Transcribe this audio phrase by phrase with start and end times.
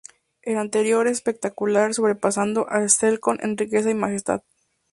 [0.41, 4.41] El interior es espectacular, sobrepasando a Skelton en riqueza y majestad.